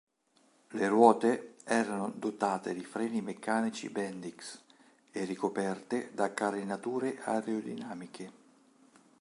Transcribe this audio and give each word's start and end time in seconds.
Le 0.69 0.87
ruote 0.87 1.57
erano 1.63 2.11
dotate 2.17 2.73
di 2.73 2.83
freni 2.83 3.21
meccanici 3.21 3.91
Bendix, 3.91 4.59
e 5.11 5.25
ricoperte 5.25 6.09
da 6.11 6.33
carenature 6.33 7.19
aerodinamiche. 7.23 8.31